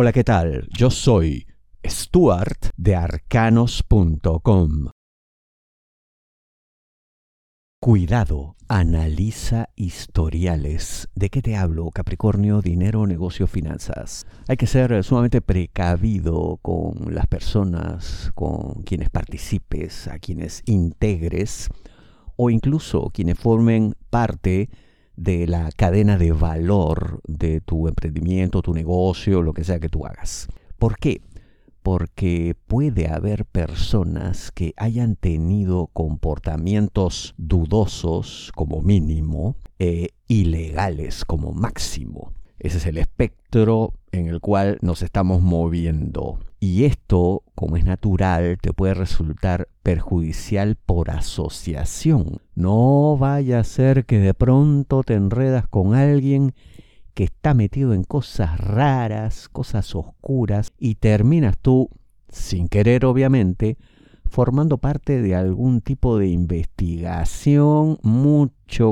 [0.00, 0.68] Hola, ¿qué tal?
[0.70, 1.48] Yo soy
[1.84, 4.90] Stuart de arcanos.com.
[7.82, 11.08] Cuidado, analiza historiales.
[11.16, 11.90] ¿De qué te hablo?
[11.90, 14.24] Capricornio, dinero, negocio, finanzas.
[14.46, 21.70] Hay que ser sumamente precavido con las personas, con quienes participes, a quienes integres
[22.36, 24.87] o incluso quienes formen parte de
[25.46, 30.48] la cadena de valor de tu emprendimiento, tu negocio, lo que sea que tú hagas.
[30.78, 31.20] ¿Por qué?
[31.82, 42.32] Porque puede haber personas que hayan tenido comportamientos dudosos como mínimo, e ilegales como máximo.
[42.58, 46.40] Ese es el espectro en el cual nos estamos moviendo.
[46.60, 52.40] Y esto, como es natural, te puede resultar perjudicial por asociación.
[52.54, 56.54] No vaya a ser que de pronto te enredas con alguien
[57.14, 61.90] que está metido en cosas raras, cosas oscuras, y terminas tú,
[62.28, 63.76] sin querer obviamente,
[64.24, 67.98] formando parte de algún tipo de investigación.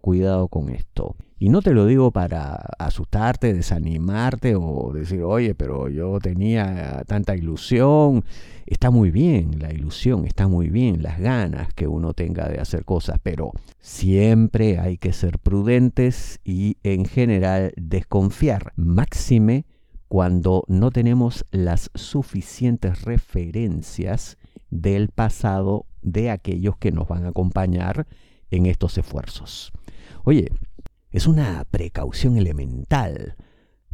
[0.00, 1.16] Cuidado con esto.
[1.38, 7.34] Y no te lo digo para asustarte, desanimarte o decir, oye, pero yo tenía tanta
[7.34, 8.24] ilusión.
[8.66, 12.84] Está muy bien la ilusión, está muy bien las ganas que uno tenga de hacer
[12.84, 18.72] cosas, pero siempre hay que ser prudentes y en general desconfiar.
[18.76, 19.64] Máxime
[20.08, 24.36] cuando no tenemos las suficientes referencias
[24.68, 28.06] del pasado de aquellos que nos van a acompañar
[28.50, 29.72] en estos esfuerzos.
[30.24, 30.50] Oye,
[31.10, 33.36] es una precaución elemental,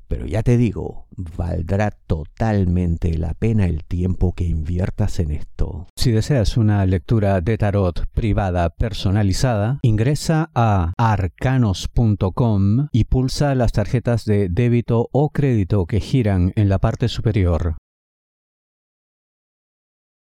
[0.09, 5.87] pero ya te digo, valdrá totalmente la pena el tiempo que inviertas en esto.
[5.97, 14.25] Si deseas una lectura de tarot privada personalizada, ingresa a arcanos.com y pulsa las tarjetas
[14.25, 17.77] de débito o crédito que giran en la parte superior.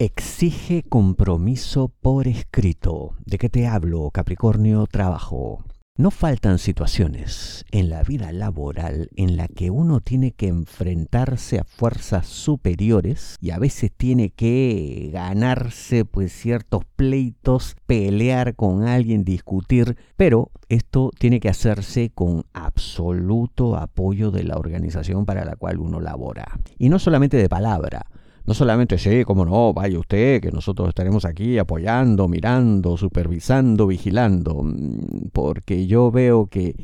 [0.01, 3.15] Exige compromiso por escrito.
[3.25, 4.87] ¿De qué te hablo, Capricornio?
[4.87, 5.65] Trabajo.
[5.97, 11.65] No faltan situaciones en la vida laboral en la que uno tiene que enfrentarse a
[11.65, 19.97] fuerzas superiores y a veces tiene que ganarse pues ciertos pleitos, pelear con alguien, discutir,
[20.15, 25.99] pero esto tiene que hacerse con absoluto apoyo de la organización para la cual uno
[25.99, 26.57] labora.
[26.77, 28.05] Y no solamente de palabra,
[28.49, 34.63] no solamente, sí, como no, vaya usted, que nosotros estaremos aquí apoyando, mirando, supervisando, vigilando,
[34.63, 36.75] mm, porque yo veo que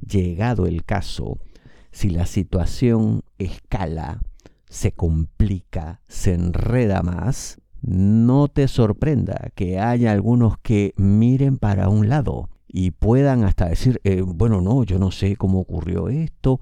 [0.00, 1.36] llegado el caso,
[1.92, 4.22] si la situación escala,
[4.70, 12.08] se complica, se enreda más, no te sorprenda que haya algunos que miren para un
[12.08, 16.60] lado y puedan hasta decir, eh, bueno, no, yo no sé cómo ocurrió esto,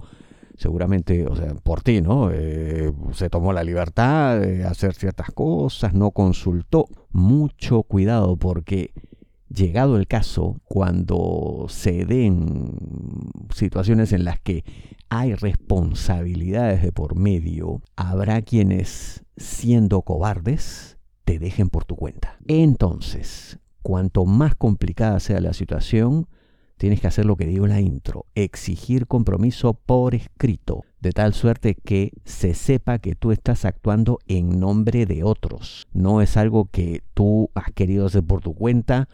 [0.59, 2.29] seguramente, o sea, por ti, ¿no?
[2.31, 6.87] Eh, se tomó la libertad de hacer ciertas cosas, no consultó.
[7.11, 8.93] Mucho cuidado porque
[9.47, 12.77] llegado el caso, cuando se den
[13.55, 14.65] situaciones en las que
[15.07, 22.37] hay responsabilidades de por medio, habrá quienes, siendo cobardes, te dejen por tu cuenta.
[22.47, 26.27] Entonces, cuanto más complicada sea la situación,
[26.79, 31.33] tienes que hacer lo que digo en la intro, exigir compromiso por escrito, de tal
[31.33, 35.87] suerte que se sepa que tú estás actuando en nombre de otros.
[35.91, 39.09] No es algo que tú has querido hacer por tu cuenta,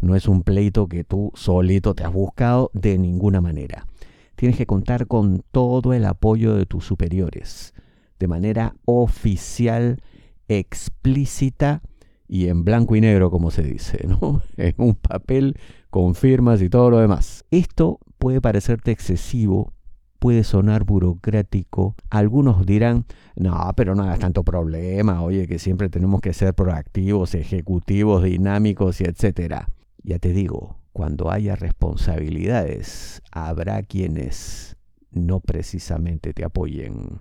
[0.00, 3.88] no es un pleito que tú solito te has buscado de ninguna manera.
[4.36, 7.74] Tienes que contar con todo el apoyo de tus superiores,
[8.20, 10.00] de manera oficial,
[10.46, 11.82] explícita
[12.28, 14.40] y en blanco y negro, como se dice, ¿no?
[14.56, 15.56] En un papel
[15.90, 17.44] con firmas y todo lo demás.
[17.50, 19.72] Esto puede parecerte excesivo,
[20.18, 21.94] puede sonar burocrático.
[22.10, 23.06] Algunos dirán,
[23.36, 29.00] no, pero no hagas tanto problema, oye, que siempre tenemos que ser proactivos, ejecutivos, dinámicos
[29.00, 29.68] y etcétera.
[30.02, 34.76] Ya te digo, cuando haya responsabilidades, habrá quienes
[35.10, 37.20] no precisamente te apoyen.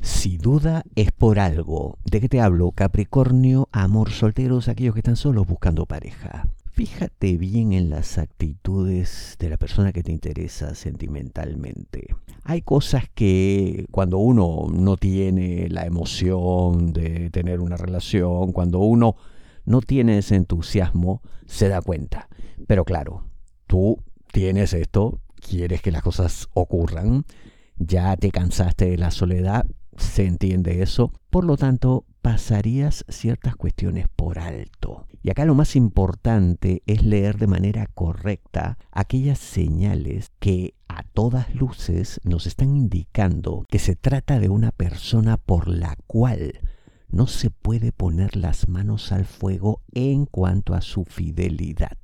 [0.00, 1.98] Si duda es por algo.
[2.04, 2.72] ¿De qué te hablo?
[2.72, 6.48] Capricornio, amor solteros, aquellos que están solos buscando pareja.
[6.72, 12.14] Fíjate bien en las actitudes de la persona que te interesa sentimentalmente.
[12.42, 19.16] Hay cosas que cuando uno no tiene la emoción de tener una relación, cuando uno
[19.66, 22.28] no tiene ese entusiasmo, se da cuenta.
[22.66, 23.24] Pero claro,
[23.66, 23.98] tú
[24.32, 27.24] tienes esto, quieres que las cosas ocurran,
[27.76, 34.06] ya te cansaste de la soledad, se entiende eso, por lo tanto pasarías ciertas cuestiones
[34.14, 35.06] por alto.
[35.22, 41.54] Y acá lo más importante es leer de manera correcta aquellas señales que a todas
[41.54, 46.60] luces nos están indicando que se trata de una persona por la cual
[47.08, 51.96] no se puede poner las manos al fuego en cuanto a su fidelidad.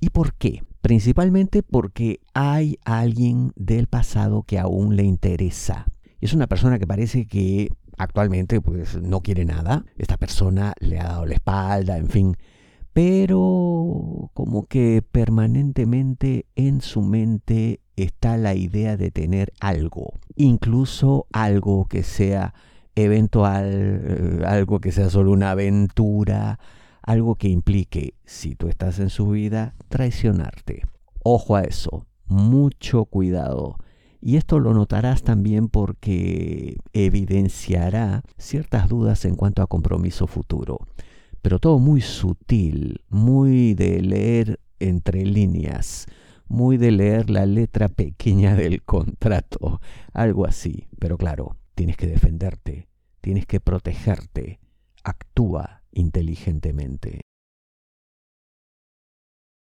[0.00, 0.62] ¿Y por qué?
[0.80, 5.86] Principalmente porque hay alguien del pasado que aún le interesa.
[6.24, 7.68] Es una persona que parece que
[7.98, 9.84] actualmente pues no quiere nada.
[9.98, 12.36] Esta persona le ha dado la espalda, en fin.
[12.94, 20.14] Pero como que permanentemente en su mente está la idea de tener algo.
[20.34, 22.54] Incluso algo que sea
[22.94, 26.58] eventual, eh, algo que sea solo una aventura,
[27.02, 30.86] algo que implique, si tú estás en su vida, traicionarte.
[31.22, 33.76] Ojo a eso, mucho cuidado.
[34.26, 40.78] Y esto lo notarás también porque evidenciará ciertas dudas en cuanto a compromiso futuro.
[41.42, 46.06] Pero todo muy sutil, muy de leer entre líneas,
[46.48, 49.82] muy de leer la letra pequeña del contrato,
[50.14, 50.86] algo así.
[50.98, 52.88] Pero claro, tienes que defenderte,
[53.20, 54.58] tienes que protegerte,
[55.02, 57.20] actúa inteligentemente.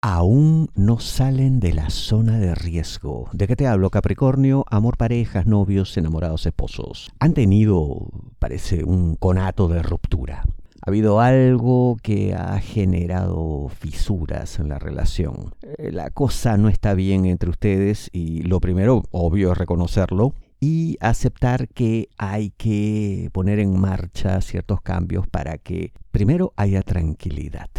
[0.06, 3.30] Aún no salen de la zona de riesgo.
[3.32, 4.66] ¿De qué te hablo, Capricornio?
[4.70, 7.10] Amor, parejas, novios, enamorados, esposos.
[7.20, 10.44] Han tenido, parece, un conato de ruptura.
[10.82, 15.56] Ha habido algo que ha generado fisuras en la relación.
[15.62, 20.98] Eh, la cosa no está bien entre ustedes y lo primero, obvio, es reconocerlo y
[21.00, 27.70] aceptar que hay que poner en marcha ciertos cambios para que primero haya tranquilidad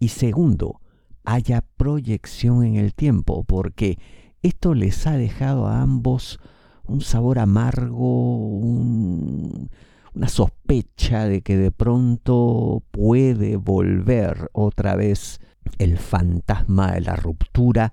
[0.00, 0.79] y segundo
[1.24, 3.98] haya proyección en el tiempo porque
[4.42, 6.40] esto les ha dejado a ambos
[6.84, 15.40] un sabor amargo, una sospecha de que de pronto puede volver otra vez
[15.78, 17.92] el fantasma de la ruptura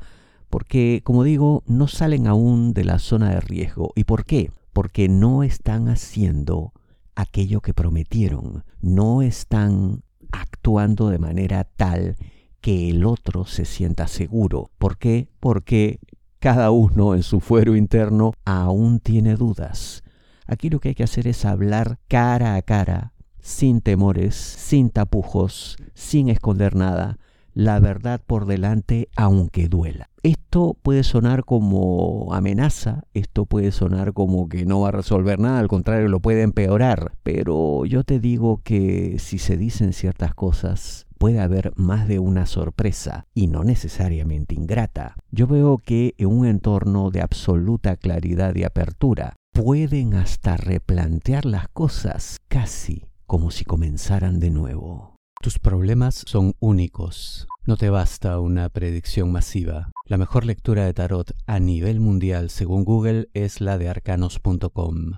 [0.49, 3.91] porque, como digo, no salen aún de la zona de riesgo.
[3.95, 4.51] ¿Y por qué?
[4.73, 6.73] Porque no están haciendo
[7.15, 12.15] aquello que prometieron, no están actuando de manera tal
[12.61, 14.69] que el otro se sienta seguro.
[14.77, 15.29] ¿Por qué?
[15.39, 15.99] Porque
[16.39, 20.03] cada uno en su fuero interno aún tiene dudas.
[20.45, 25.77] Aquí lo que hay que hacer es hablar cara a cara, sin temores, sin tapujos,
[25.93, 27.17] sin esconder nada,
[27.53, 30.09] la verdad por delante aunque duela.
[30.21, 35.57] Esto puede sonar como amenaza, esto puede sonar como que no va a resolver nada,
[35.57, 41.06] al contrario lo puede empeorar, pero yo te digo que si se dicen ciertas cosas,
[41.17, 45.15] puede haber más de una sorpresa y no necesariamente ingrata.
[45.31, 51.67] Yo veo que en un entorno de absoluta claridad y apertura pueden hasta replantear las
[51.69, 55.15] cosas casi como si comenzaran de nuevo.
[55.41, 57.47] Tus problemas son únicos.
[57.65, 59.91] No te basta una predicción masiva.
[60.05, 65.17] La mejor lectura de tarot a nivel mundial según Google es la de arcanos.com.